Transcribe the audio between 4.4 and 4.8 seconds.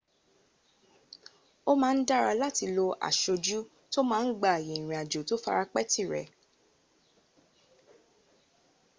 ààyè